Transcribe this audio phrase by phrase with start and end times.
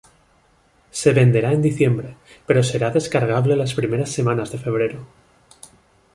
[0.89, 2.17] Se venderá en diciembre,
[2.47, 5.05] pero será descargable las primeras semanas de febrero.